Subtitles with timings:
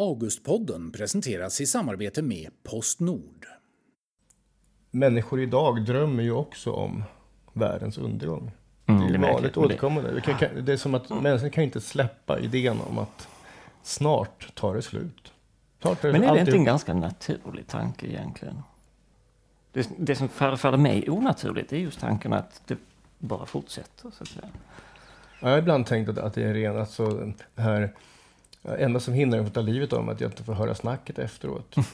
[0.00, 3.46] Augustpodden presenteras i samarbete med Postnord.
[4.90, 7.04] Människor idag drömmer ju också om
[7.52, 8.52] världens undergång.
[8.86, 9.54] Mm, det är det ju vanligt.
[9.54, 10.12] Det- återkommande.
[10.14, 13.28] Det, kan, det är som att människan kan inte släppa idén om att
[13.82, 15.32] snart tar det slut.
[15.80, 18.62] Snart Men är det inte en ganska naturlig tanke egentligen?
[19.72, 22.76] Det, det som förefaller mig onaturligt är just tanken att det
[23.18, 24.10] bara fortsätter.
[24.10, 24.48] Så att säga.
[25.40, 27.94] Jag har ibland tänkt att, att det är ren, alltså det här,
[28.62, 30.42] det enda som hindrar mig från att ta livet av mig är att jag inte
[30.42, 31.74] får höra snacket efteråt.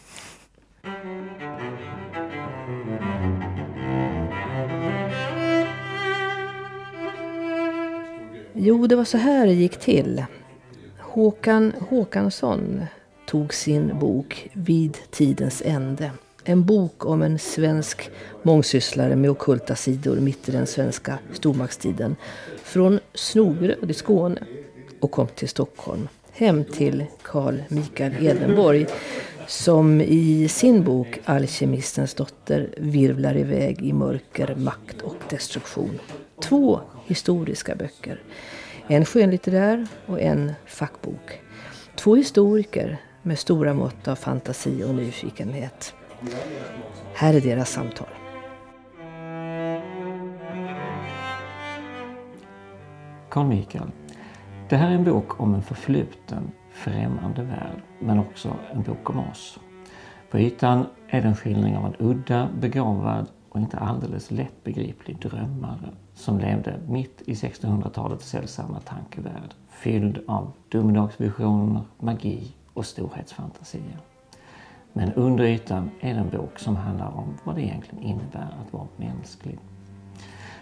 [8.58, 10.24] Jo, det var så här det gick till.
[10.98, 12.84] Håkan Håkansson
[13.26, 16.10] tog sin bok Vid tidens ände.
[16.44, 18.10] En bok om en svensk
[18.42, 22.16] mångsysslare med ockulta sidor mitt i den svenska stormaktstiden.
[22.62, 24.42] Från Snogeröd i Skåne
[25.00, 26.08] och kom till Stockholm.
[26.38, 28.86] Hem till Carl Mikael Edenborg
[29.46, 35.98] som i sin bok Alkemistens dotter virvlar iväg i mörker, makt och destruktion.
[36.42, 38.22] Två historiska böcker.
[38.86, 41.40] En skönlitterär och en fackbok.
[41.94, 45.94] Två historiker med stora mått av fantasi och nyfikenhet.
[47.14, 48.08] Här är deras samtal.
[53.30, 53.90] Carl Mikael,
[54.68, 59.18] det här är en bok om en förfluten, främmande värld, men också en bok om
[59.18, 59.58] oss.
[60.30, 65.88] På ytan är det en skildring av en udda, begåvad och inte alldeles lättbegriplig drömmare
[66.14, 73.98] som levde mitt i 1600-talets sällsamma tankevärld, fylld av domedagsvisioner, magi och storhetsfantasier.
[74.92, 78.72] Men under ytan är det en bok som handlar om vad det egentligen innebär att
[78.72, 79.58] vara mänsklig.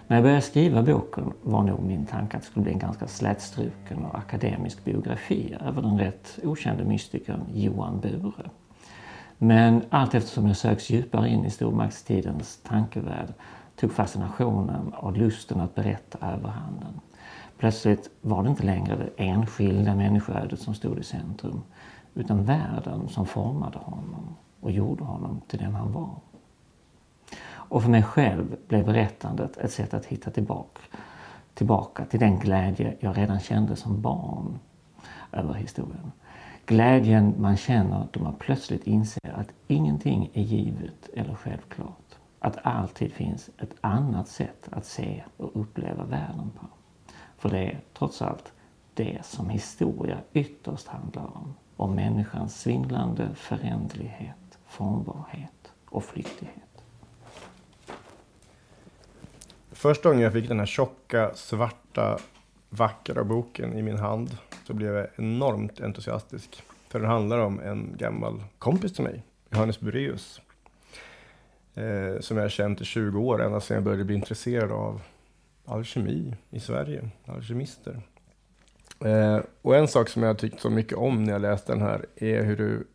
[0.06, 3.06] När jag började skriva boken var nog min tanke att det skulle bli en ganska
[3.06, 8.50] slätstruken och akademisk biografi över den rätt okände mystikern Johan Bure.
[9.38, 13.32] Men allt eftersom jag söks djupare in i stormaktstidens tankevärld
[13.76, 17.00] tog fascinationen och lusten att berätta överhanden.
[17.58, 21.62] Plötsligt var det inte längre det enskilda människoödet som stod i centrum
[22.14, 26.10] utan världen som formade honom och gjorde honom till den han var.
[27.68, 30.80] Och för mig själv blev berättandet ett sätt att hitta tillbaka,
[31.54, 34.58] tillbaka till den glädje jag redan kände som barn
[35.32, 36.12] över historien.
[36.66, 42.14] Glädjen man känner då man plötsligt inser att ingenting är givet eller självklart.
[42.38, 46.66] Att alltid finns ett annat sätt att se och uppleva världen på.
[47.38, 48.52] För det är trots allt
[48.94, 51.54] det som historia ytterst handlar om.
[51.76, 56.73] Om människans svindlande föränderlighet, formbarhet och flyktighet.
[59.84, 62.18] Första gången jag fick den här tjocka, svarta,
[62.68, 64.36] vackra boken i min hand
[64.66, 66.62] så blev jag enormt entusiastisk.
[66.88, 70.40] För den handlar om en gammal kompis till mig, Johannes Bureus.
[71.74, 75.00] Eh, som jag har känt i 20 år, ända sedan jag började bli intresserad av
[75.64, 78.00] alkemi i Sverige, alkemister.
[79.04, 81.82] Eh, och en sak som jag har tyckt så mycket om när jag läste den
[81.82, 82.86] här är hur du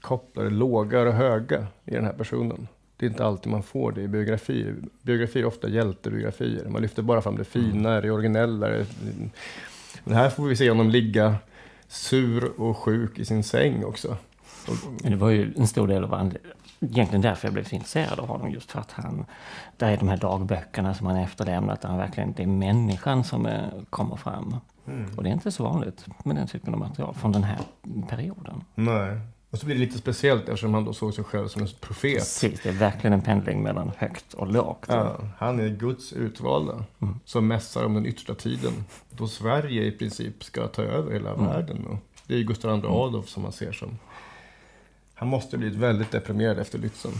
[0.00, 2.68] kopplar låga och höga i den här personen.
[3.04, 4.74] Det är inte alltid man får det i biografier.
[5.02, 6.68] Biografier är ofta hjältebiografier.
[6.68, 8.68] Man lyfter bara fram det fina, det originella.
[10.04, 11.36] Men här får vi se honom ligga
[11.88, 14.16] sur och sjuk i sin säng också.
[15.02, 16.38] Men Det var ju en stor del av anled-
[16.80, 18.50] egentligen därför jag blev så intresserad av honom.
[18.50, 19.26] Just för att han,
[19.76, 21.80] där är de här dagböckerna som han efterlämnat.
[21.80, 23.60] Där han verkligen, det är människan som eh,
[23.90, 24.56] kommer fram.
[25.16, 27.58] Och det är inte så vanligt med den typen av material från den här
[28.08, 28.64] perioden.
[28.74, 29.18] Nej.
[29.54, 32.18] Och så blir det lite speciellt eftersom han då såg sig själv som en profet.
[32.18, 34.84] Precis, det är verkligen en pendling mellan högt och lågt.
[34.88, 36.84] Ja, han är Guds utvalda
[37.24, 38.72] som mässar om den yttersta tiden.
[39.10, 41.86] Då Sverige i princip ska ta över hela världen.
[41.86, 43.98] Och det är Gustav II Adolf som man ser som.
[45.14, 47.12] Han måste blivit väldigt deprimerad efter Lützen.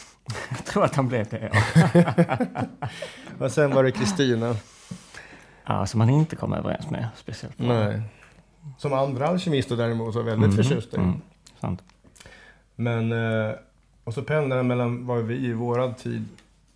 [0.50, 2.36] Jag tror att han blev det, ja.
[3.38, 4.56] Men sen var det Kristina.
[5.66, 7.58] ja som han inte kom överens med speciellt.
[7.58, 8.02] Nej.
[8.78, 11.00] Som andra alkemister däremot var väldigt förtjusta i.
[11.00, 11.20] Mm,
[11.60, 11.82] sant.
[12.76, 13.54] Men, eh,
[14.04, 16.24] och så pendlar den mellan vad vi i våran tid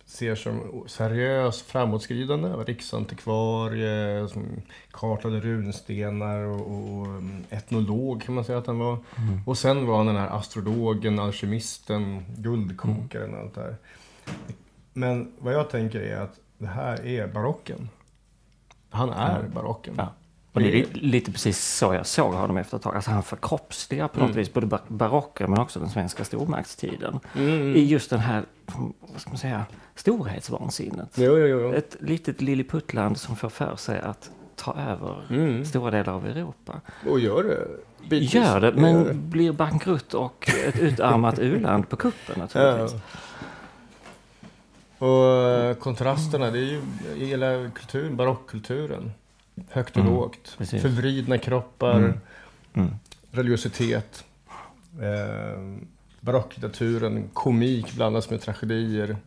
[0.05, 2.49] ser som seriös framåtskridande.
[2.49, 4.61] Riksantikvarie, som
[4.91, 8.97] kartade runstenar och, och um, etnolog kan man säga att han var.
[9.45, 13.75] Och sen var han den här astrologen, alkemisten, guldkokaren och allt det här.
[14.93, 17.89] Men vad jag tänker är att det här är barocken.
[18.89, 19.93] Han är barocken.
[19.97, 20.13] Ja.
[20.55, 22.95] Och det är li- lite precis så jag såg honom efter ett tag.
[22.95, 27.19] Alltså han förkroppsligar på något vis både bar- barocken men också den svenska stormaktstiden.
[27.75, 28.45] I just den här,
[28.99, 29.65] vad ska man säga,
[29.95, 31.09] storhetsvansinnet.
[31.15, 31.73] Jo, jo, jo.
[31.73, 35.65] Ett litet lilliputtland som får för sig att ta över Mm.
[35.65, 36.81] stora delar av Europa.
[37.09, 37.67] Och gör det.
[38.09, 38.33] bitvis.
[38.33, 39.13] Gör det, men Gör det.
[39.13, 43.01] blir bankrutt och ett utarmat u-land på kuppen naturligtvis.
[44.97, 46.81] Och eh, kontrasterna, det är ju
[47.15, 49.11] hela kulturen, barockkulturen.
[49.69, 50.55] Högt och Mm, lågt.
[50.57, 50.81] precis.
[50.81, 52.13] Förvridna kroppar, Mm.
[52.73, 52.89] Mm.
[53.31, 54.25] religiositet.
[55.01, 55.61] Eh,
[56.21, 59.17] barocklitteraturen, komik blandas med tragedier.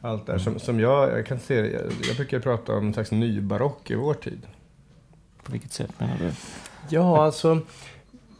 [0.00, 3.10] Allt där som, som jag, jag kan se, jag, jag brukar prata om en slags
[3.10, 4.40] nybarock i vår tid.
[5.42, 6.30] På vilket sätt menar du?
[6.88, 7.60] Ja, alltså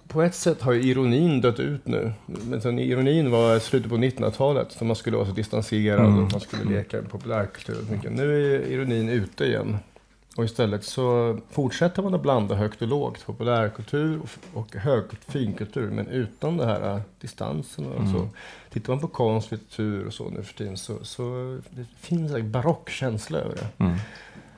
[0.09, 2.13] på ett sätt har ju ironin dött ut nu.
[2.27, 6.25] Men sen ironin var i slutet på 1900-talet, så man skulle vara så distanserad Mm.
[6.25, 7.77] och man skulle leka populärkultur.
[8.11, 9.79] Nu är ironin ute igen.
[10.39, 15.91] Och istället så fortsätter man att blanda högt och lågt, populärkultur och, och hög finkultur,
[15.91, 17.87] men utan det här äh, distansen.
[17.87, 18.13] Och Mm.
[18.13, 18.29] så.
[18.71, 22.53] Tittar man på konst, litteratur och så nu för tiden så, så det finns en
[22.53, 23.85] barock känsla över det.
[23.85, 23.97] Mm.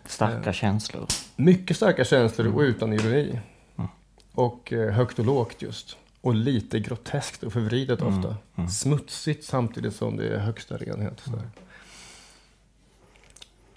[0.06, 0.52] Starka Eh.
[0.52, 1.06] känslor.
[1.36, 2.66] Mycket starka känslor och Mm.
[2.74, 3.40] utan ironi.
[3.76, 3.90] Mm.
[4.32, 5.96] Och eh, högt och lågt just.
[6.20, 8.18] Och lite groteskt och förvridet Mm.
[8.18, 8.36] ofta.
[8.56, 8.70] Mm.
[8.70, 11.24] Smutsigt samtidigt som det är högsta renhet.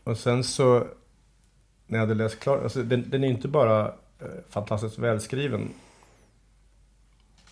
[0.03, 0.87] Och sen så,
[1.87, 3.85] när jag hade läst klart, alltså den, den är inte bara
[4.19, 5.69] eh, fantastiskt välskriven.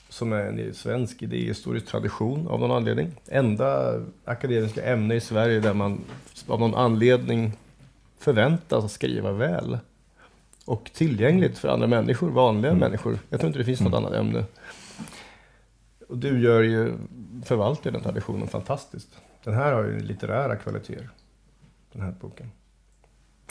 [0.10, 3.12] Som är en svensk idéhistorisk tradition av någon anledning.
[3.28, 6.02] Enda akademiska ämne i Sverige där man
[6.48, 7.54] av någon anledning
[8.20, 9.78] förväntas skriva väl.
[10.66, 12.80] Och tillgängligt för andra människor, vanliga Mm.
[12.80, 13.20] människor.
[13.30, 14.06] Jag tror inte det finns något Mm.
[14.06, 14.46] annat ämne.
[16.10, 16.94] Och du gör ju,
[17.46, 19.10] förvaltar den traditionen fantastiskt.
[19.44, 21.10] Den här har ju litterära kvaliteter.
[21.92, 22.52] Den här boken.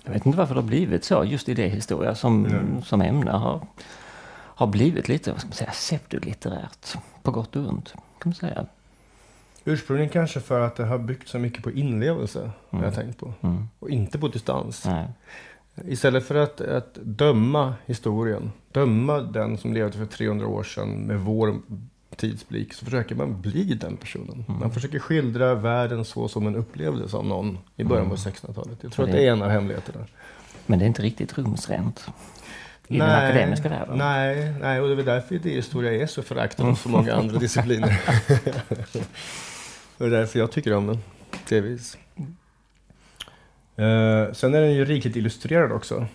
[0.05, 2.83] Jag vet inte varför det har blivit så just idéhistoria som, Mm.
[2.83, 3.67] som ämne har,
[4.33, 6.97] har blivit lite, vad ska man säga, pseudolitterärt.
[7.23, 8.67] På gott och ont, kan man säga.
[9.65, 12.85] Ursprungligen kanske för att det har byggt så mycket på inlevelse, Mm.
[12.85, 13.33] jag tänkt på.
[13.41, 13.69] Mm.
[13.79, 14.85] Och inte på distans.
[14.87, 15.07] Nej.
[15.85, 21.21] Istället för att, att döma historien, döma den som levde för 300 år sedan med
[21.21, 21.57] vår
[22.17, 24.45] tidsblick, så försöker man bli den personen.
[24.49, 24.61] Mm.
[24.61, 28.33] Man försöker skildra världen så som en upplevdes av någon i början på Mm.
[28.35, 28.79] 1600-talet.
[28.83, 30.07] Jag tror Ja, att det- det är en av hemligheterna.
[30.67, 32.07] Men det är inte riktigt rumsrent.
[32.89, 33.99] I den akademiska världen.
[33.99, 37.39] Nej, nej, och det är väl därför idéhistoria är så föraktad av så många andra
[37.39, 38.01] discipliner.
[39.99, 40.99] det är därför jag tycker om den,
[41.49, 41.99] delvis.
[43.77, 46.07] Eh, sen är den ju rikligt illustrerad också.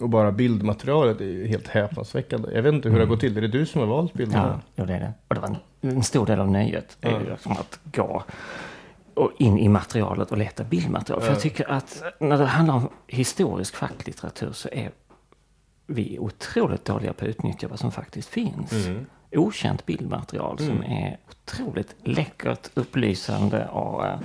[0.00, 2.48] Och bara bildmaterialet är helt häpnadsväckande.
[2.54, 3.36] Jag vet inte hur det har gått till.
[3.36, 4.60] Är det du som har valt bilderna?
[4.64, 5.12] Ja, jo, det är det.
[5.28, 5.56] Och det var en,
[5.90, 6.96] en stor del av nöjet.
[7.00, 7.20] är Ja.
[7.20, 8.22] ju liksom att gå
[9.14, 11.20] och in i materialet och leta bildmaterial.
[11.20, 11.32] För Ja.
[11.32, 14.90] jag tycker att när det handlar om historisk facklitteratur så är
[15.86, 18.72] vi otroligt dåliga på att utnyttja vad som faktiskt finns.
[18.72, 19.06] Mm.
[19.32, 20.92] Okänt bildmaterial som Mm.
[20.92, 24.18] är otroligt läckert, upplysande och eh,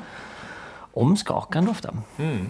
[0.94, 1.94] omskakande ofta.
[2.18, 2.48] Mm.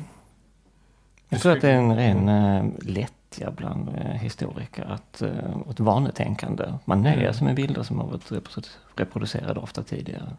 [1.30, 5.72] Jag tror att det är en ren eh, lättja bland eh, historiker att, eh, och
[5.72, 6.74] ett vanetänkande.
[6.86, 7.34] Man nöjer Mm.
[7.34, 10.32] sig med bilder som har varit reprodu- reproducerade ofta tidigare.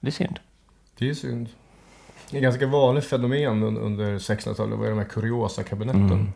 [0.00, 0.38] Det är synd.
[0.98, 1.48] Det är synd.
[2.30, 6.12] Det är ganska vanligt fenomen un- under 1600-talet var de här kuriosa-kabinetten.
[6.12, 6.32] Mm.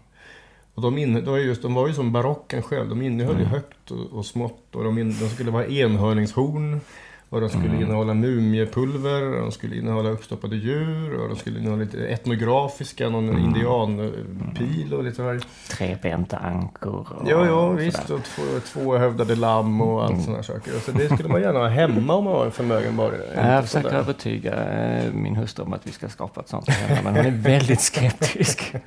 [0.75, 2.89] Och de, inne, de, var just, de var ju som barocken själv.
[2.89, 3.51] De innehöll ju Mm.
[3.53, 4.75] högt och, och smått.
[4.75, 6.81] Och de, in, de skulle vara enhörningshorn.
[7.29, 7.83] Och de skulle Mm.
[7.83, 9.23] innehålla mumiepulver.
[9.35, 11.15] Och de skulle innehålla uppstoppade djur.
[11.21, 13.45] Och de skulle innehålla lite etnografiska, någon Mm.
[13.45, 17.85] indianpil och lite vad Trebenta ankor och Jo, jo, sådär.
[17.85, 18.11] visst.
[18.11, 18.43] Och två,
[18.73, 20.25] tvåhövdade lamm och allt Mm.
[20.25, 20.77] sådana saker.
[20.77, 23.49] Och så det skulle man gärna ha hemma om man var en förmögen borgare.
[23.53, 23.99] Jag försöker sådär.
[24.01, 27.39] övertyga eh, min hustru om att vi ska skapa ett sånt hemma, men hon är
[27.39, 28.75] väldigt skeptisk.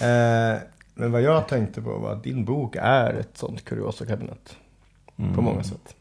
[0.00, 0.58] Eh,
[0.94, 4.56] men vad jag tänkte på var att din bok är ett sånt kuriosa-kabinett.
[5.18, 5.34] Mm.
[5.34, 5.94] På många sätt.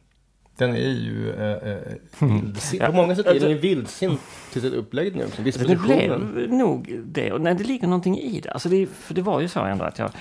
[0.58, 1.78] Den är ju eh, eh,
[2.22, 2.42] Mm.
[2.42, 2.82] vildsint.
[2.84, 5.36] Ja, På många sätt är alltså- den ju vildsint till sin uppläggning också.
[5.36, 6.34] Så det Dispositionen.
[6.34, 7.32] blev nog det.
[7.32, 8.52] Och nej, det ligger någonting i det.
[8.52, 8.86] Alltså det.
[8.88, 10.12] För det var ju så ändå att jag...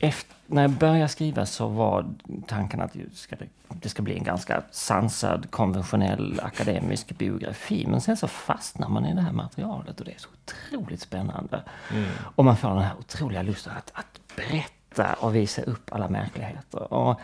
[0.00, 2.06] Efter, när jag började skriva så var
[2.46, 3.36] tanken att det ska,
[3.68, 7.86] det ska bli en ganska sansad, konventionell akademisk biografi.
[7.88, 11.62] Men sen så fastnar man i det här materialet och det är så otroligt spännande.
[11.92, 12.04] Mm.
[12.34, 16.92] Och man får den här otroliga lusten att, att berätta och visa upp alla märkligheter.
[16.92, 17.20] Och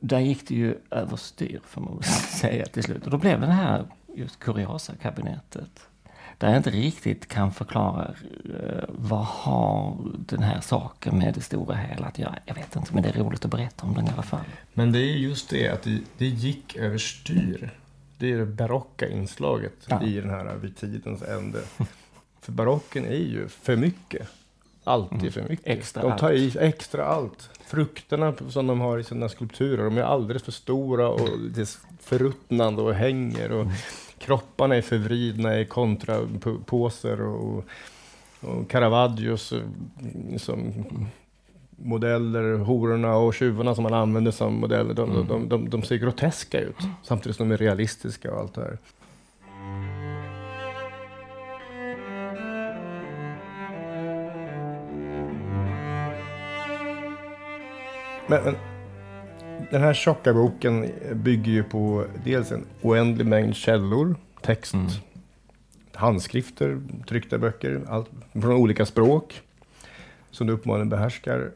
[0.00, 2.04] där gick det ju överstyr, får man väl
[2.40, 3.04] säga till slut.
[3.04, 3.84] Och då blev det här
[4.16, 5.86] just kuriosa-kabinettet.
[6.38, 8.14] Där jag inte riktigt kan förklara
[8.44, 12.38] eh, vad har den här saken med det stora hela att göra.
[12.44, 14.44] Jag vet inte, men det är roligt att berätta om den i alla fall.
[14.74, 17.70] Men det är just det att det, det gick överstyr.
[18.18, 20.02] Det är det barocka inslaget Ja.
[20.02, 21.58] i den här vid tidens ände.
[22.40, 24.28] För barocken är ju för mycket.
[24.84, 25.32] Alltid Mm.
[25.32, 25.66] för mycket.
[25.66, 27.50] Extra de tar i extra allt.
[27.66, 31.66] Frukterna som de har i sina skulpturer, de är alldeles för stora och lite
[32.00, 33.52] förruttnande och hänger.
[33.52, 33.72] Och Mm.
[34.18, 37.64] Kropparna är förvridna i kontrapåser och
[38.42, 39.58] Och Caravaggios eh,
[40.36, 40.72] som
[41.76, 45.26] modeller, hororna och tjuvarna som man använder som modeller, de, Mm.
[45.28, 46.76] de, de, de ser groteska ut.
[47.02, 48.78] Samtidigt som de är realistiska och allt det här.
[58.30, 58.56] Men, men
[59.70, 64.86] den här tjocka boken bygger ju på dels en oändlig mängd källor, text, Mm.
[65.94, 69.40] handskrifter, tryckta böcker, allt från olika språk
[70.30, 71.50] som du uppenbarligen behärskar.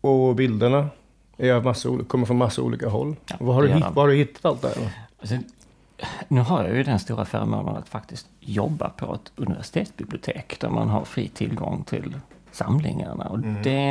[0.00, 0.88] Och bilderna
[1.36, 3.16] är av massa, kommer från massa olika håll.
[3.26, 4.90] Ja, Var har, du hitt, var har du hittat allt det här?
[5.20, 5.36] Alltså,
[6.28, 10.88] nu har jag ju den stora förmånen att faktiskt jobba på ett universitetsbibliotek där man
[10.88, 12.14] har fri tillgång till
[12.54, 13.24] samlingarna.
[13.24, 13.90] Och det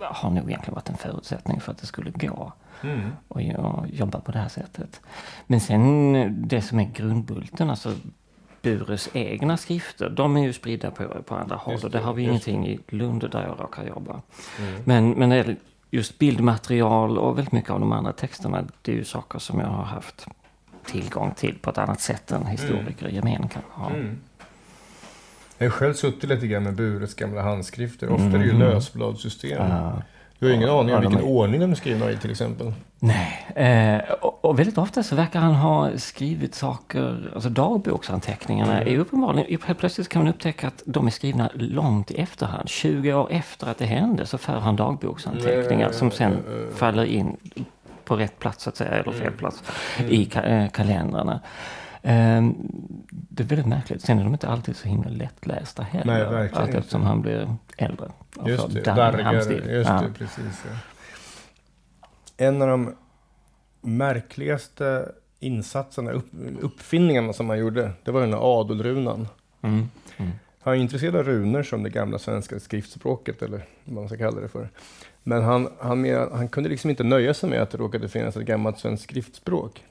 [0.00, 2.52] har nog egentligen varit en förutsättning för att det skulle gå
[3.28, 5.00] och jag på det här sättet.
[5.46, 7.92] Men sen det som är grundbulten, alltså
[8.62, 12.22] Bures egna skrifter, de är ju spridda på, på andra håll och det har vi
[12.22, 14.20] ingenting i Lund där jag råkar jobba.
[14.84, 15.56] Men, men gäller
[15.90, 19.66] just bildmaterial och väldigt mycket av de andra texterna, det är ju saker som jag
[19.66, 20.26] har haft
[20.86, 23.90] tillgång till på ett annat sätt än historiker i gemen kan ha.
[25.64, 28.08] Jag har själv suttit lite grann med Bures gamla handskrifter.
[28.10, 28.60] Ofta är det ju Mhm.
[28.60, 29.62] lösbladssystem.
[29.68, 30.02] Ja.
[30.38, 32.30] Du har ingen Ja, aning om de vilken är- ordning de är skrivna i till
[32.30, 32.72] exempel.
[32.98, 38.98] Nej, eh, och, och väldigt ofta så verkar han ha skrivit saker, alltså dagboksanteckningarna är
[38.98, 42.68] uppenbarligen, helt plötsligt kan man upptäcka att de är skrivna långt i efterhand.
[42.68, 46.38] 20 år efter att det hände så för han dagboksanteckningar som sen
[46.74, 47.36] faller in
[48.04, 49.62] på rätt plats så att säga, eller fel plats
[50.08, 51.40] i ka- eh, kalendrarna.
[52.04, 52.50] Eh,
[53.10, 54.02] det är väldigt märkligt.
[54.02, 56.06] Sen är de inte alltid så himla lättlästa heller.
[56.06, 56.78] Nej, verkligen Allt inte.
[56.78, 58.12] eftersom han blir äldre.
[58.46, 59.62] Just det, handstil.
[59.68, 60.02] Just Ja.
[60.02, 60.64] det, precis.
[60.70, 60.76] Ja.
[62.36, 62.94] En av de
[63.80, 66.26] märkligaste insatserna, upp,
[66.60, 69.28] uppfinningarna som han gjorde, det var den här adelrunan.
[69.62, 69.88] Mm.
[70.16, 70.32] Mm.
[70.60, 74.40] Han är intresserad av runor som det gamla svenska skriftspråket, eller vad man ska kalla
[74.40, 74.68] det för.
[75.22, 78.46] Men han, han, han kunde liksom inte nöja sig med att det råkade finnas ett
[78.46, 79.84] gammalt svenskt skriftspråk.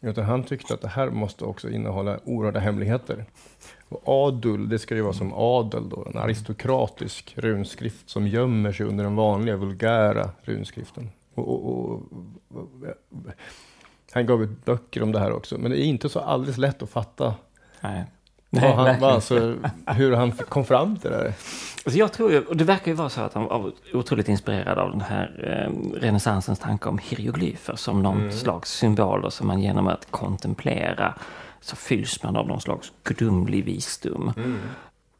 [0.00, 3.24] Utan han tyckte att det här måste också innehålla oerhörda hemligheter.
[3.88, 8.86] Och adul, det ska ju vara som adel då, en aristokratisk runskrift som gömmer sig
[8.86, 11.10] under den vanliga vulgära runskriften.
[11.34, 12.02] Och, och, och,
[12.48, 12.68] och,
[14.12, 16.82] han gav ut böcker om det här också, men det är inte så alldeles lätt
[16.82, 17.34] att fatta
[17.80, 18.04] Nej
[18.50, 19.54] vad han, vad, alltså,
[19.86, 21.32] hur han kom fram till det där.
[21.84, 24.78] Alltså jag tror ju, och det verkar ju vara så att han var otroligt inspirerad
[24.78, 28.32] av den här eh, renässansens tanke om hieroglyfer som någon Mm.
[28.32, 31.14] slags symboler som man genom att kontemplera
[31.60, 34.32] så fylls man av någon slags gudomlig visdom.
[34.36, 34.58] Mm.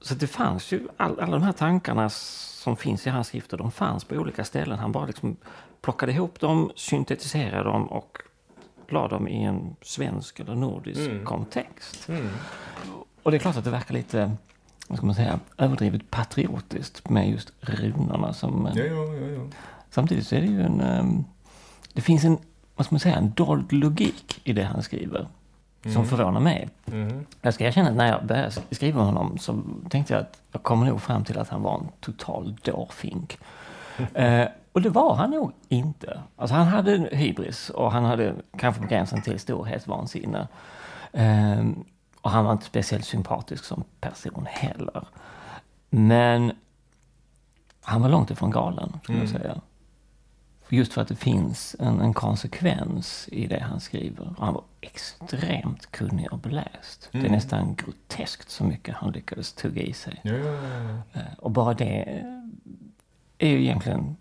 [0.01, 3.73] Så det fanns ju, all, alla de här tankarna som finns i hans skrifter, de
[3.73, 4.79] fanns på olika ställen.
[4.79, 5.37] Han bara liksom
[5.83, 8.19] plockade ihop dem, syntetiserade dem och
[8.89, 11.25] la dem i en svensk eller nordisk Mm.
[11.25, 12.09] kontext.
[12.09, 12.29] Mm.
[13.27, 14.31] Och det är klart att det verkar lite,
[14.89, 18.69] vad ska man säga, överdrivet patriotiskt med just runorna som...
[18.75, 19.41] Ja, ja, ja, ja.
[19.91, 20.81] Samtidigt så är det ju en...
[20.81, 21.25] ehm,
[21.93, 22.39] Det finns en,
[22.77, 25.29] vad ska man säga, en dold logik i det han skriver.
[25.93, 26.69] Som förvånar mig.
[26.85, 27.27] Mhm.
[27.43, 30.63] Jag ska erkänna att när jag började skriva med honom så tänkte jag att jag
[30.63, 33.39] kommer nog fram till att han var en total dårfink.
[34.15, 36.21] eh, och det var han nog inte.
[36.37, 40.49] Alltså han hade hybris och han hade kanske på gränsen till storhetsvansinne.
[41.13, 41.65] Eh,
[42.27, 45.09] och han var inte speciellt sympatisk som person heller.
[45.91, 46.53] Men
[47.81, 49.61] han var långt ifrån galen, skulle jag säga.
[50.69, 54.35] Just för att det finns en, en konsekvens i det han skriver.
[54.39, 57.09] Och han var extremt kunnig och beläst.
[57.13, 60.21] Det är nästan groteskt så mycket han lyckades tugga i sig.
[60.23, 60.53] Ja, ja,
[61.13, 61.21] ja.
[61.21, 62.23] Eh, Och bara det
[63.39, 64.17] är ju egentligen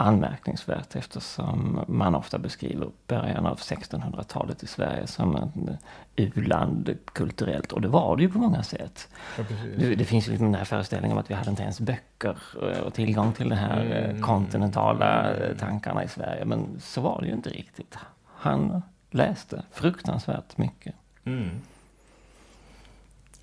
[0.00, 5.76] anmärkningsvärt eftersom man ofta beskriver början av 1600-talet i Sverige som en
[6.16, 7.72] u-land kulturellt.
[7.72, 9.08] Och det var det ju på många sätt.
[9.38, 9.44] ja.
[9.78, 12.36] Det, det finns ju liksom den här föreställningen om att vi hade inte ens böcker
[12.72, 14.22] eh, och tillgång till de här eh, Mm.
[14.22, 16.44] kontinentala eh, tankarna i Sverige.
[16.44, 17.96] Men så var det ju inte riktigt.
[18.26, 20.94] Han läste fruktansvärt mycket.
[21.24, 21.50] Mm.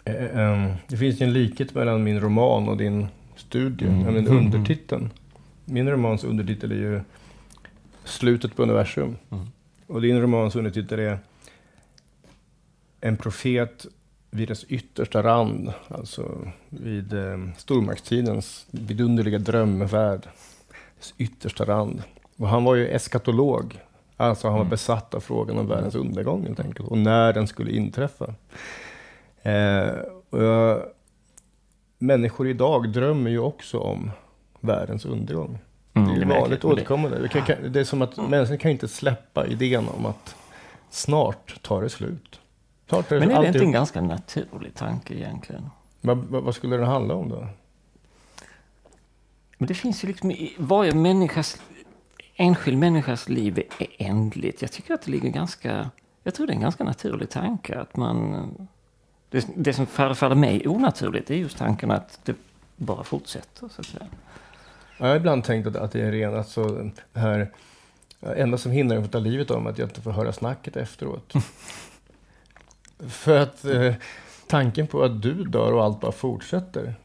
[0.05, 3.99] Eh, eh, Det finns ju en likhet mellan min roman och din studie, Mm.
[3.99, 5.09] nämligen undertiteln.
[5.69, 7.01] Min romans undertitel är ju
[8.03, 9.17] Slutet på universum.
[9.31, 9.45] Mm.
[9.87, 11.19] Och din romans undertitel är
[13.01, 13.85] En profet
[14.31, 20.27] vid dess yttersta rand, alltså vid eh, stormaktstidens vidunderliga drömvärld.
[20.97, 22.03] Dess yttersta rand.
[22.37, 23.79] Och han var ju eskatolog,
[24.17, 27.71] alltså han var besatt av frågan om världens undergång helt enkelt, och när den skulle
[27.71, 28.33] inträffa.
[29.41, 29.89] Eh,
[30.29, 30.83] och jag,
[31.97, 34.11] människor idag drömmer ju också om
[34.59, 35.59] världens undergång.
[35.93, 37.19] Mm, det är ju vanligt men det- återkommande.
[37.19, 40.35] Det, kan, kan, det är som att människan kan inte släppa idén om att
[40.89, 42.39] snart tar det slut.
[42.87, 45.69] Tar Men är det inte en ganska naturlig tanke egentligen?
[46.01, 47.47] Vad, vad, skulle den handla om då?
[49.57, 51.61] Men det finns ju liksom varje människas,
[52.35, 54.61] enskild människas liv är ändligt.
[54.61, 55.89] Jag tycker att det ligger ganska,
[56.23, 58.67] jag tror det är en ganska naturlig tanke att man,
[59.29, 62.35] det, det som förefaller mig onaturligt är just tanken att det
[62.75, 64.07] bara fortsätter så att säga.
[64.97, 67.51] Jag har ibland tänkt att, att det är ren, alltså det här,
[68.21, 70.33] enda som hindrar en från att ta livet av mig att jag inte får höra
[70.33, 71.33] snacket efteråt.
[72.99, 73.93] För att eh,
[74.47, 76.95] tanken på att du dör och allt bara fortsätter.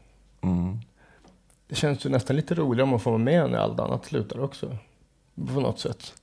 [0.41, 0.79] Mm.
[1.67, 4.39] Det känns ju nästan lite roligare om man får vara med när allt annat slutar
[4.39, 4.77] också.
[5.35, 6.13] På något sätt.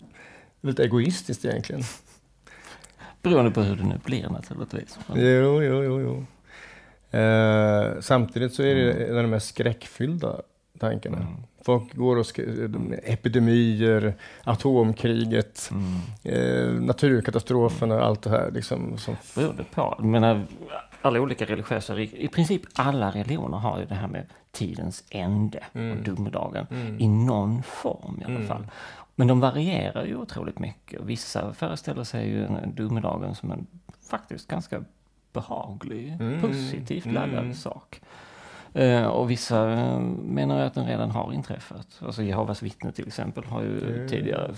[0.60, 1.82] Lite egoistiskt egentligen.
[3.22, 4.98] Beroende på hur det nu blir naturligtvis.
[5.14, 6.26] Jo, jo, jo, jo.
[7.18, 10.42] Eh, samtidigt så är det en av de mest skräckfyllda
[10.80, 11.16] tankarna.
[11.16, 11.28] Mm.
[11.64, 15.94] Folk går och sk- epidemier, atomkriget, mm.
[16.22, 18.99] eh, naturkatastroferna, allt det här liksom.
[18.99, 19.94] Som, Beroende på.
[19.99, 20.42] Jag menar,
[21.02, 25.99] alla olika religiösa, i princip alla religioner har ju det här med tidens ände Mm.
[25.99, 26.66] och domedagen
[26.99, 28.49] i någon form i alla Mm.
[28.49, 28.66] fall.
[29.14, 31.00] Men de varierar ju otroligt mycket.
[31.04, 33.66] Vissa föreställer sig ju en- domedagen som en
[34.10, 34.84] faktiskt ganska
[35.32, 36.40] behaglig, Mm.
[36.40, 37.54] positivt laddad Mm.
[37.54, 38.00] sak.
[38.74, 41.86] Eh, och vissa eh, menar att den redan har inträffat.
[42.06, 44.54] Alltså Jehovas vittne till exempel har ju Det- tidigare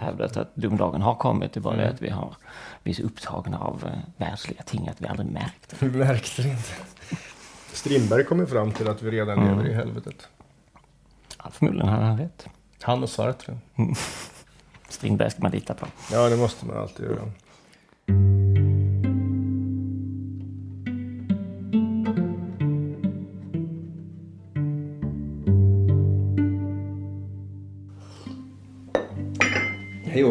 [0.00, 1.52] hävdat att domedagen har kommit.
[1.52, 1.94] Det är bara det Mm.
[1.94, 2.36] att vi har
[2.82, 5.86] vi är så upptagna av eh, världsliga ting att vi aldrig märkt det.
[5.86, 6.72] vi märkte det inte.
[7.72, 9.48] Strindberg kom ju fram till att vi redan Mm.
[9.58, 10.28] lever i helvetet.
[11.44, 12.46] Ja, förmodligen hade han rätt.
[12.82, 13.58] Han och Sartre.
[14.88, 15.86] Strindberg ska man lita på.
[16.12, 17.30] Ja, det måste man alltid göra.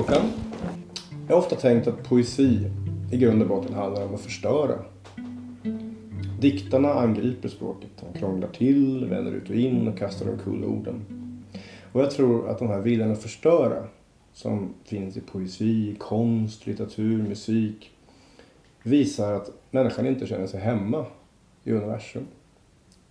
[0.05, 0.31] Punkten.
[1.27, 2.71] Jag har ofta tänkt att poesi
[3.11, 4.79] i grund och botten handlar om att förstöra.
[6.39, 7.89] Diktarna angriper språket.
[7.99, 11.05] De krånglar till, vänder ut och in och kastar omkull orden.
[11.91, 13.83] Och jag tror att de här viljan att förstöra
[14.33, 17.91] som finns i poesi, konst, litteratur, musik
[18.83, 21.05] visar att människan inte känner sig hemma
[21.63, 22.27] i universum.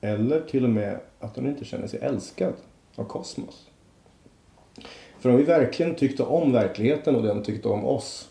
[0.01, 2.55] Eller till och med att hon inte känner sig älskad
[2.95, 3.71] av kosmos.
[5.25, 8.31] För om vi verkligen tyckte om verkligheten och den tyckte om oss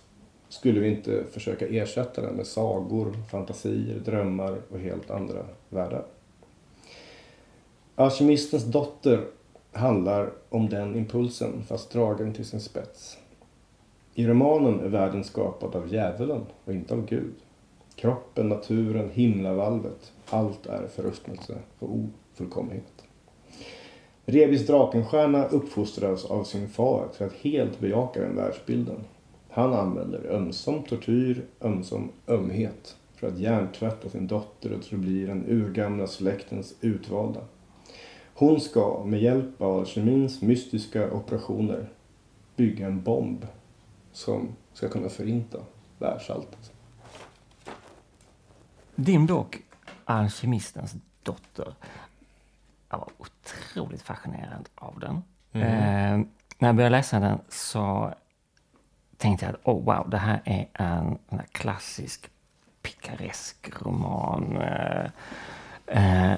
[0.50, 6.06] skulle vi inte försöka ersätta den med sagor, fantasier, drömmar och helt andra världar.
[7.96, 9.26] Alkemistens dotter
[9.72, 13.18] handlar om den impulsen fast dragen till sin spets.
[14.14, 17.36] I romanen är världen skapad av djävulen och inte av Gud.
[17.96, 21.90] Kroppen, naturen, himlavalvet, allt är förruttnelse och
[22.34, 23.03] ofullkomlighet.
[24.26, 29.00] Rebis Drakenstjärna uppfostras av sin far till att helt bejaka den världsbilden.
[29.50, 35.26] Han använder ömsom tortyr, ömsom ömhet för att hjärntvätta sin dotter och tro att bli
[35.26, 37.42] den urgamla släktens utvalda.
[38.34, 41.90] Hon ska med hjälp av alkemins mystiska operationer
[42.56, 43.48] bygga en bomb
[44.12, 45.60] som ska kunna förinta
[46.00, 46.72] världsalltet.
[48.96, 49.58] Din bok
[50.06, 51.74] Alkemistens dotter.
[52.94, 55.24] Jag var otroligt fascinerad av den.
[55.62, 56.18] Eh,
[56.58, 58.14] när jag började läsa den så
[59.18, 62.30] tänkte jag att oh, wow, det här är en, en klassisk
[62.82, 64.58] pikaresk roman.
[64.58, 65.06] Eh,
[65.88, 66.38] eh,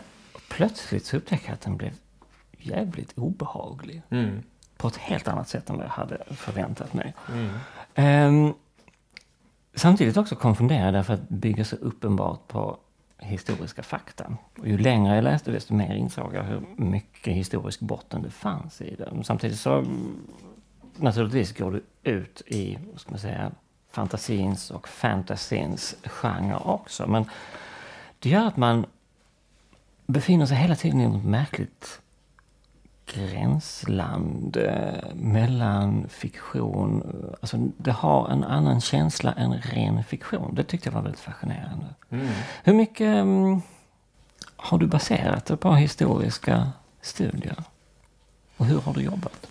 [0.49, 1.93] plötsligt så upptäckte jag att den blev
[2.57, 4.01] jävligt obehaglig.
[4.77, 7.13] På ett helt annat sätt än vad jag hade förväntat mig.
[7.95, 8.53] Ehm,
[9.73, 12.79] samtidigt också konfunderad därför att bygger så uppenbart på
[13.17, 14.37] historiska fakta.
[14.57, 18.81] Och ju längre jag läste desto mer insåg jag hur mycket historisk botten det fanns
[18.81, 19.23] i det.
[19.23, 19.85] Samtidigt så
[20.95, 23.51] naturligtvis går det ut i, vad ska man säga,
[23.91, 27.07] fantasins och fantasins genre också.
[27.07, 27.25] Men
[28.19, 28.85] det gör att man
[30.05, 32.01] befinner sig hela tiden i något märkligt
[33.05, 37.01] gränsland eh, mellan fiktion.
[37.01, 40.55] eh, Alltså det har en annan känsla än ren fiktion.
[40.55, 41.85] Det tyckte jag var väldigt fascinerande.
[42.63, 43.61] Hur mycket mm,
[44.55, 47.55] har du baserat det på historiska studier?
[48.57, 49.47] Och hur har du jobbat?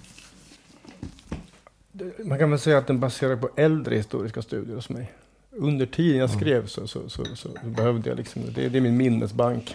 [2.24, 5.12] Man kan väl säga att den baserar på äldre historiska studier hos mig.
[5.50, 8.96] Under tiden jag skrev så, så, så, så behövde jag liksom, det, det är min
[8.96, 9.74] minnesbank.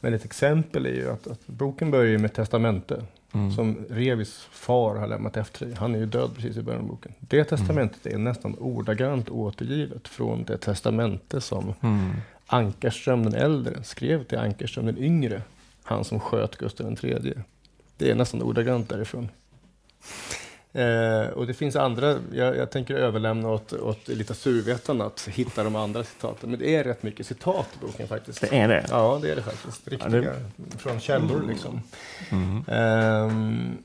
[0.00, 3.52] Men ett exempel är ju att, att boken börjar med testamente Mm.
[3.52, 5.74] som Revis far har lämnat efter sig.
[5.74, 7.12] Han är ju död precis i början av boken.
[7.20, 12.10] Det testamentet är nästan ordagrant återgivet från det testamente som Mm.
[12.46, 15.42] Ankarström den äldre skrev till Ankarström den yngre.
[15.82, 17.34] Han som sköt Gustav III.
[17.96, 19.28] Det är nästan ordagrant därifrån.
[20.72, 25.76] Eh, och det finns andra, jag, jag tänker överlämna åt, åt litteraturvetarna att hitta de
[25.76, 26.50] andra citaten.
[26.50, 28.40] Men det är rätt mycket citat i boken faktiskt.
[28.40, 28.86] Det är det?
[28.90, 29.88] Ja, det är det faktiskt.
[29.88, 30.32] Riktiga, Ja,
[30.78, 31.82] från källor liksom.
[32.30, 32.64] Mm.
[32.68, 33.78] Ehm,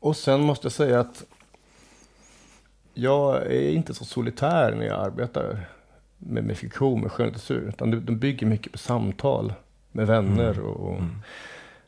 [0.00, 1.24] och sen måste jag säga att
[2.94, 5.60] jag är inte så solitär när jag arbetar
[6.18, 7.68] med, med fiktion, med skönlitteratur.
[7.68, 9.52] Utan de, de bygger mycket på samtal
[9.92, 10.50] med vänner.
[10.52, 10.64] Mm.
[10.64, 11.22] Och, och, Mm.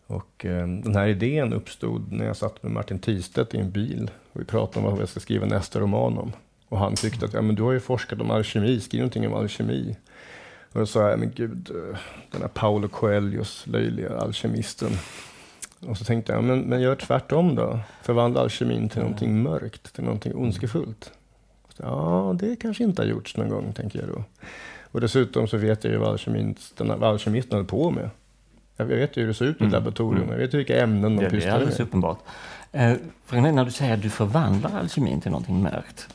[0.06, 4.10] Och eh, den här idén uppstod när jag satt med Martin Tistedt i en bil.
[4.32, 6.32] Och vi pratade om vad jag ska skriva nästa roman om.
[6.68, 9.34] Och han tyckte att ja, men du har ju forskat om alkemi, skriv någonting om
[9.34, 9.96] alkemi.
[10.72, 11.98] Och då sa jag, men gud, eh,
[12.30, 14.90] den här Paolo Coelhos löjliga alkemisten.
[15.86, 17.80] Och så tänkte jag, men, men gör tvärtom då.
[18.02, 21.12] Förvandla alkemin till någonting mörkt, till någonting ondskefullt.
[21.68, 24.24] Så, Ja, det kanske inte har gjorts någon gång, tänker jag då.
[24.82, 28.10] Och dessutom så vet jag ju vad alkemisten, vad alkemisten håller på med.
[28.76, 29.72] Jag vet ju hur det ser ut i ett Mm.
[29.72, 30.28] laboratorium.
[30.30, 31.86] Jag vet vilka ämnen de Det, det är pysslar alldeles med.
[31.86, 32.18] uppenbart.
[32.72, 32.94] Eh,
[33.26, 36.08] frågan är när du säger att du förvandlar alkemin till någonting mörkt.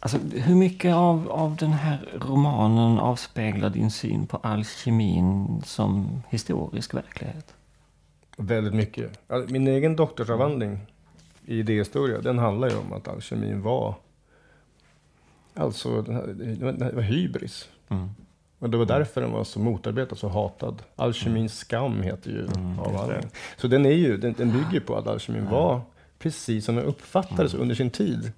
[0.00, 6.94] Alltså, hur mycket av, av den här romanen avspeglar din syn på alkemin som historisk
[6.94, 7.54] verklighet?
[8.36, 9.20] Väldigt mycket.
[9.48, 10.78] Min egen doktorsavhandling
[11.46, 13.94] i idéhistoria, den handlar ju om att alkemin var
[15.54, 17.68] Alltså, det var hybris.
[17.88, 18.08] Mm.
[18.58, 20.82] Och det var därför den var så motarbetad, så hatad.
[20.96, 23.28] Alkemins skam heter ju Mm, avhandlingen.
[23.56, 25.80] Så den, är ju, den, den bygger på att alkemin var,
[26.18, 27.62] precis som den uppfattades Mm.
[27.62, 28.32] under sin tid,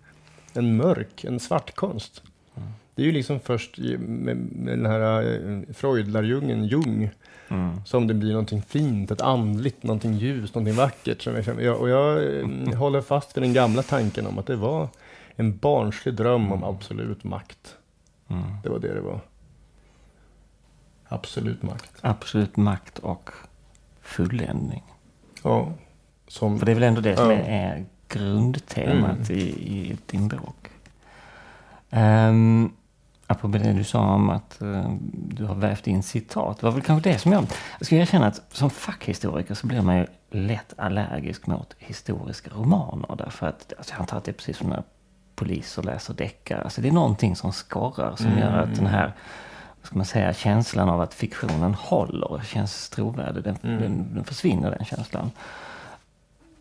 [0.54, 2.22] en mörk, en svart konst.
[2.56, 2.68] Mm.
[2.94, 7.10] Det är ju liksom först med, med den här eh, Freudlärjungen Jung
[7.48, 7.84] Mm.
[7.84, 11.22] som det blir någonting fint, ett andligt, någonting ljust, någonting vackert.
[11.22, 12.46] Som jag, och jag eh,
[12.78, 14.88] håller fast vid den gamla tanken om att det var
[15.36, 17.76] en barnslig dröm om absolut makt.
[18.28, 18.42] Mm.
[18.62, 19.20] Det var det det var.
[21.12, 21.92] Absolut makt.
[22.00, 23.30] Absolut makt och
[24.00, 24.82] fulländning.
[25.42, 25.72] Ja.
[26.28, 27.36] Som, För det är väl ändå det som Ja.
[27.36, 29.38] är, grundtemat Mm.
[29.38, 30.68] i, i din bok.
[31.90, 32.72] Um,
[33.26, 36.58] apropå det du sa om att eh, du har vävt in citat.
[36.60, 37.46] Det var väl kanske det som jag...
[37.78, 43.16] Jag ska erkänna att som fackhistoriker så blir man ju lätt allergisk mot historiska romaner.
[43.18, 44.82] Därför att, alltså jag antar att det är precis som när
[45.34, 46.62] poliser läser deckare.
[46.62, 49.12] Alltså det är någonting som skorrar som gör att den här vad
[49.82, 53.42] ska man säga, känslan av att fiktionen håller känns trovärdig.
[53.44, 53.80] Den, Mm.
[53.80, 55.30] den, den försvinner den känslan.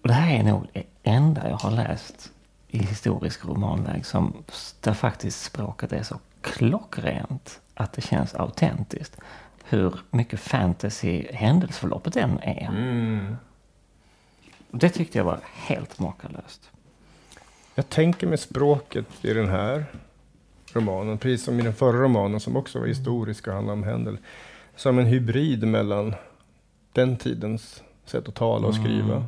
[0.02, 2.32] Och det här är nog det enda jag har läst
[2.68, 4.44] i historisk romanväg som,
[4.82, 9.18] där faktiskt språket är så klockrent att det känns autentiskt.
[9.64, 12.68] Hur mycket fantasy händelseförloppet än är.
[12.68, 13.38] mm.
[14.72, 16.70] Det tyckte jag var helt makalöst.
[17.76, 19.86] Jag tänker med språket i den här
[20.76, 24.18] romanen, precis som i den förra romanen som också var historisk och handlade om Händel,
[24.76, 26.14] som en hybrid mellan
[26.94, 29.24] den tidens sätt att tala och skriva Mm.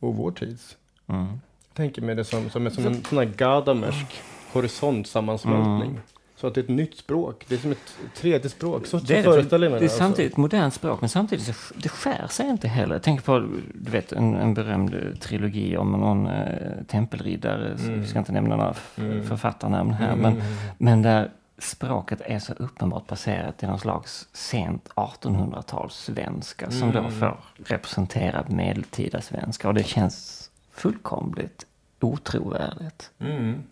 [0.00, 0.76] och vår tids.
[1.06, 1.26] Mm.
[1.68, 4.06] Jag tänker med det som, som, en- som en sån här Gadamersk
[4.52, 5.90] horisontsammansmältning.
[5.90, 6.00] Mm.
[6.44, 7.44] Så att det är ett nytt språk.
[7.48, 8.86] Det är som ett tredje språk.
[8.86, 9.98] Så, Det är, det, föreställer för mig det är alltså.
[9.98, 12.98] samtidigt ett modernt språk, men samtidigt så det skär sig inte heller.
[12.98, 13.38] Tänker på
[13.74, 17.76] du vet, en, en berömd eh, trilogi om någon eh, tempelriddare.
[17.84, 18.00] Mm.
[18.00, 19.26] Vi ska inte nämna några Mm.
[19.26, 20.08] författarnamn här.
[20.12, 20.56] Mm, Men, mm, mm.
[20.78, 26.98] men där språket är så uppenbart baserat i någon slags sent 1800-tals svenska som då
[26.98, 27.12] Mm.
[27.12, 29.68] får representera medeltida svenska.
[29.68, 31.66] Och det känns fullkomligt
[32.00, 33.10] otrovärdigt.
[33.18, 33.62] Mm.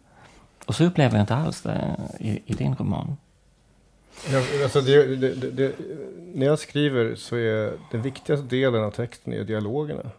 [0.67, 3.17] Och så upplever jag inte alls det i, i din roman.
[4.33, 5.73] Ja, alltså det, det, det,
[6.35, 10.11] när jag skriver så är den viktigaste delen av texten är dialogerna.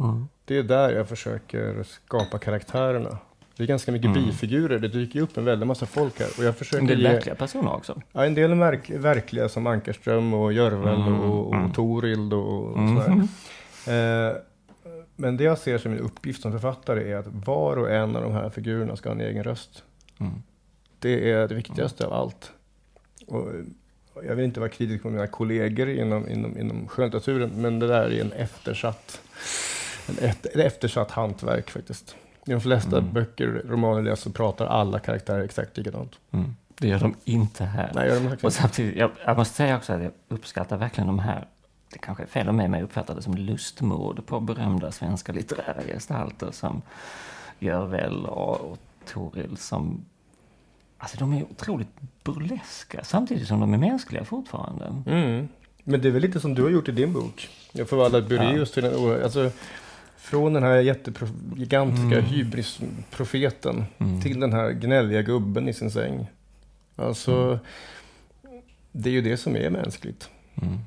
[0.00, 0.28] Mm.
[0.44, 3.18] Det är där jag försöker skapa karaktärerna.
[3.56, 4.24] Det är ganska mycket Mm.
[4.24, 4.78] bifigurer.
[4.78, 6.28] Det dyker upp en väldig massa folk här.
[6.38, 8.02] Och jag försöker En del ge, verkliga personer också.
[8.12, 11.72] ja, en del är verk, verkliga som Ankarström och Görvel Mm, och, och mm.
[11.72, 12.96] Torild och, och Mm.
[13.02, 13.22] sådär.
[13.88, 14.36] Eh,
[15.16, 18.22] men det jag ser som min uppgift som författare är att var och en av
[18.22, 19.82] de här figurerna ska ha en egen röst.
[20.18, 20.32] Mm.
[20.98, 22.52] Det är det viktigaste av allt.
[23.26, 23.48] Och
[24.24, 28.12] jag vill inte vara kritisk mot mina kollegor inom, inom, inom skönlitteraturen, men det där
[28.12, 29.20] är en eftersatt,
[30.06, 32.16] en ett eftersatt hantverk faktiskt.
[32.46, 33.12] I de flesta Mm.
[33.12, 36.18] böcker, romaner läser så pratar alla karaktärer exakt likadant.
[36.30, 36.54] Mm.
[36.78, 37.92] Det gör de inte här.
[37.94, 41.18] Nej, gör de Och samtidigt, jag, jag måste säga också att jag uppskattar verkligen de
[41.18, 41.46] här,
[41.96, 45.32] det kanske är fel av mig, men jag uppfattar det som lustmord på berömda svenska
[45.32, 46.82] litterära gestalter som
[47.58, 48.78] Görvel och, och
[49.12, 50.04] Toril som,
[50.98, 51.88] alltså de är otroligt
[52.24, 55.02] burleska samtidigt som de är mänskliga fortfarande.
[55.06, 55.48] Mm.
[55.84, 57.48] Men det är väl lite som du har gjort i din bok.
[57.72, 59.22] Jag förvandlat Bureus till en...
[59.22, 59.50] Alltså,
[60.16, 62.24] från den här jättegigantiska Mm.
[62.24, 64.20] hybrisprofeten Mm.
[64.20, 66.26] till den här gnälliga gubben i sin säng.
[66.96, 67.58] Alltså,
[68.92, 70.30] det är ju det som är mänskligt.
[70.62, 70.78] Mm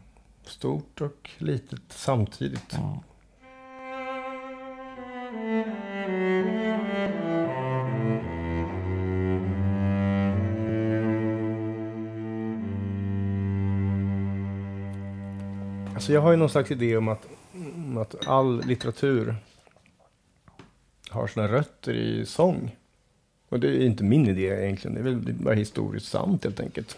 [0.49, 2.65] stort och litet samtidigt.
[2.71, 3.03] Ja.
[15.93, 17.27] Alltså jag har ju någon slags idé om att,
[17.97, 19.35] att all litteratur
[21.09, 22.75] har sina rötter i sång.
[23.49, 26.97] Och det är inte min idé egentligen, det är väl bara historiskt sant helt enkelt.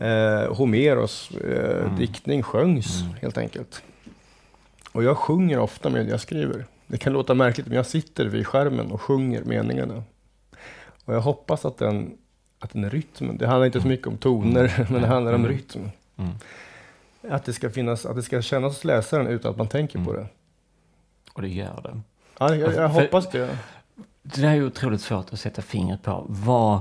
[0.00, 1.96] Eh, Homeros eh, Mm.
[1.96, 3.14] diktning sjöngs Mm.
[3.22, 3.82] helt enkelt.
[4.92, 6.64] Och jag sjunger ofta med det jag skriver.
[6.86, 10.02] Det kan låta märkligt, men jag sitter vid skärmen och sjunger meningarna.
[11.04, 12.16] Och jag hoppas att den,
[12.58, 15.52] att den rytmen, det handlar inte så mycket om toner, men det handlar om Mm.
[15.56, 15.90] rytm.
[16.16, 16.30] Mm.
[17.30, 20.10] Att det ska finnas, att det ska kännas hos läsaren utan att man tänker på
[20.10, 20.22] Mm.
[20.22, 20.28] det.
[21.32, 22.00] Och det gör det.
[22.38, 23.58] Ja, jag, jag För- hoppas det.
[24.22, 26.26] Det där är ju otroligt svårt att sätta fingret på.
[26.28, 26.80] Vad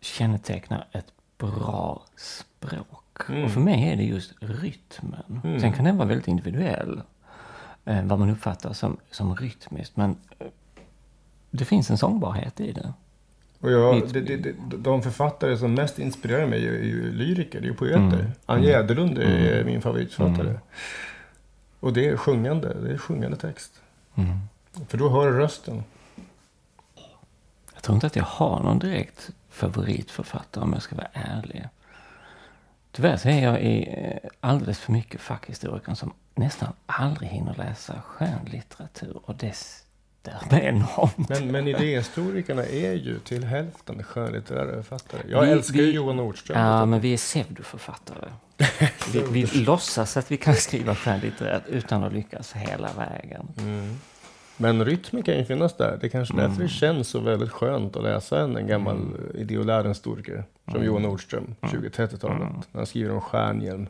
[0.00, 1.06] kännetecknar ett
[1.38, 3.28] bra språk?
[3.28, 3.44] Mm.
[3.44, 5.40] Och för mig är det just rytmen.
[5.44, 5.60] Mm.
[5.60, 7.02] Sen kan den vara väldigt individuell.
[7.84, 9.96] Eh, vad man uppfattar som, som rytmiskt.
[9.96, 10.46] Men eh,
[11.50, 12.92] det finns en sångbarhet i det.
[13.60, 17.66] Och jag, det, det, det, de författare som mest inspirerar mig är ju lyriker, det
[17.66, 17.98] är ju poeter.
[17.98, 18.26] Mm.
[18.46, 18.68] Ann Mm.
[18.70, 19.66] Jäderlund är Mm.
[19.66, 20.48] min favoritförfattare.
[20.48, 20.60] Mm.
[21.80, 23.80] Och det är sjungande, det är sjungande text.
[24.14, 24.38] Mm.
[24.88, 25.82] För då hör rösten.
[27.74, 31.68] Jag tror inte att jag har någon direkt favoritförfattare om jag ska vara ärlig.
[32.92, 38.02] Tyvärr så är jag i eh, alldeles för mycket fackhistorikern som nästan aldrig hinner läsa
[38.06, 39.20] skönlitteratur.
[39.24, 41.28] Och det stör enormt.
[41.28, 45.20] Men, men idéhistorikerna är ju till hälften skönlitterära författare.
[45.30, 46.58] Jag Vi- älskar ju vi- Johan Nordström.
[46.60, 48.28] Ja, men vi är pseudoförfattare.
[49.12, 53.48] vi, vi låtsas att vi kan skriva skönlitterärt utan att lyckas hela vägen.
[53.58, 53.98] Mm.
[54.60, 55.98] Men rytmen kan ju finnas där.
[56.00, 56.62] Det är kanske därför Mm.
[56.62, 59.66] det känns så väldigt skönt att läsa en, en gammal mm.
[59.66, 60.86] lärarhistoriker som Mm.
[60.86, 61.74] Johan Nordström, Mm.
[61.82, 62.36] 20-30-talet.
[62.40, 62.52] Mm.
[62.72, 63.86] När han skriver om Stjärnhjelm.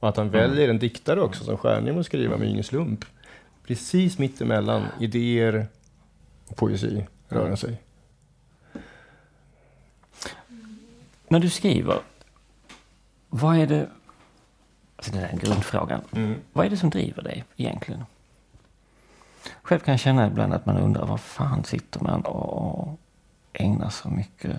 [0.00, 3.04] Och att han väljer en diktare också som Stjärnhjelm att skriva med ingen slump.
[3.66, 5.66] Precis mitt emellan idéer
[6.48, 7.80] och poesi rör sig.
[11.28, 11.98] När du skriver,
[13.28, 13.86] vad är det...
[14.96, 16.00] Alltså det är grundfrågan.
[16.12, 16.34] Mm.
[16.52, 18.04] Vad är det som driver dig egentligen?
[19.62, 22.98] Själv kan jag känna ibland att man undrar vad fan sitter man och
[23.52, 24.56] ägnar så mycket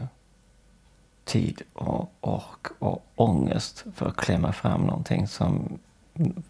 [1.26, 5.80] tid och ork och ångest för att klämma fram någonting som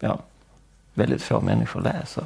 [0.00, 0.18] ja,
[0.94, 2.24] väldigt få människor läser.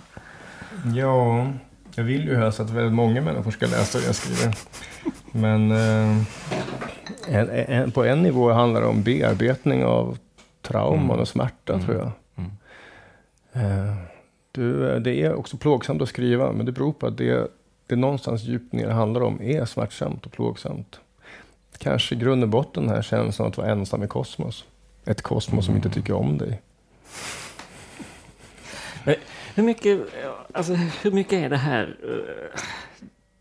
[0.94, 1.46] Ja,
[1.94, 4.54] jag vill ju helst att väldigt många människor ska läsa det jag skriver.
[5.32, 6.22] Men eh,
[7.28, 10.18] en, en, på en nivå handlar det om bearbetning av
[10.62, 11.20] trauman Mm.
[11.20, 11.84] och smärta Mm.
[11.86, 12.10] tror jag.
[12.36, 12.50] Mm.
[13.52, 13.96] Eh,
[14.56, 17.50] du, eh, det är också plågsamt att skriva, men det beror på att det,
[17.86, 21.00] det någonstans djupt ner handlar om är smärtsamt och plågsamt.
[21.78, 24.64] Kanske i grund och botten här känslan att vara ensam i kosmos.
[25.04, 26.62] Ett kosmos som inte tycker om dig.
[29.54, 30.00] Hur mycket,
[30.52, 32.60] alltså, hur mycket är det här eh,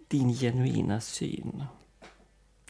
[0.08, 1.63] din genuina syn?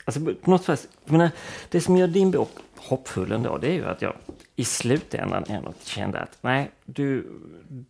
[0.05, 1.29] Alltså på något sätt, menar,
[1.69, 4.13] det som gör din bok hoppfull ändå, det är ju att jag
[4.55, 7.27] i slutändan ändå kände att nej, du,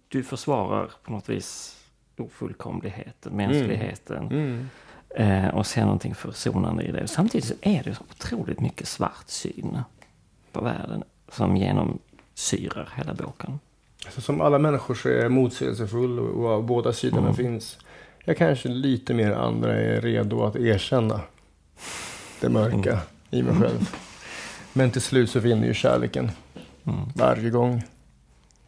[0.07, 1.77] du försvarar på något vis
[2.17, 4.69] ofullkomligheten, mänskligheten Mm.
[5.09, 7.07] eh, och ser någonting försonande i det.
[7.07, 9.77] Samtidigt så är det så otroligt mycket svart syn
[10.51, 13.59] på världen som genomsyrar hela boken.
[14.09, 17.35] Så som alla människor så är jag motsägelsefull och, och båda sidorna Mm.
[17.35, 17.77] finns.
[18.25, 21.21] Jag kanske lite mer andra är redo att erkänna
[22.39, 22.99] det mörka Mm.
[23.29, 23.95] i mig själv.
[24.73, 26.31] Men till slut så vinner ju kärleken
[26.87, 26.99] Mm.
[27.15, 27.83] varje gång.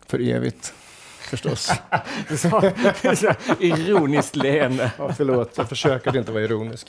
[0.05, 0.73] För evigt,
[1.19, 1.71] förstås.
[2.29, 2.71] Så,
[3.15, 4.91] så ironiskt leende.
[4.97, 6.87] ja, förlåt, jag försöker att inte vara ironisk.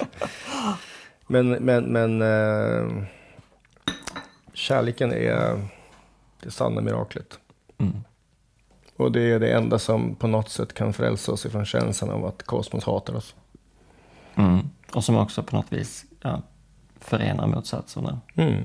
[1.26, 3.04] Men, men, men eh,
[4.54, 5.61] kärleken är
[6.42, 7.38] det sanna miraklet.
[7.78, 7.96] Mm.
[8.96, 12.24] Och det är det enda som på något sätt kan frälsa oss ifrån känslan av
[12.26, 13.35] att kosmos hatar oss.
[14.35, 14.70] Mm.
[14.92, 16.42] Och som också på något vis ja,
[17.00, 18.20] förenar motsatserna.
[18.35, 18.64] Mm.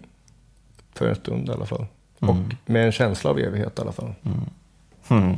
[0.93, 1.85] För en stund i alla fall.
[2.21, 2.35] Mm.
[2.35, 4.13] Och med en känsla av evighet i alla fall.
[5.09, 5.35] Mm.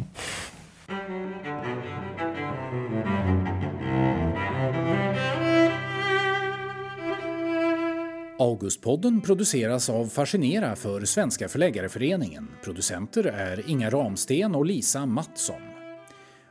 [8.40, 12.48] Augustpodden produceras av Fascinera för Svenska Förläggareföreningen.
[12.64, 15.62] Producenter är Inga Ramsten och Lisa Mattsson.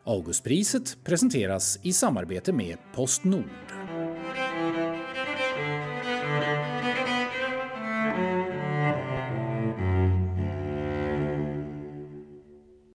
[0.04, 3.83] Augustpriset presenteras i samarbete med Postnord.